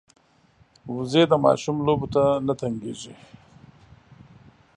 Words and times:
وزې 0.93 1.23
د 1.31 1.33
ماشوم 1.45 1.77
لوبو 1.87 2.07
ته 2.13 2.23
نه 2.45 2.53
تنګېږي 2.61 3.13